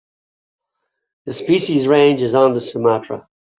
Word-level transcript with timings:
The 1.25 1.33
species 1.35 1.85
range 1.87 2.21
is 2.23 2.33
on 2.33 2.59
Sumatra. 2.59 3.27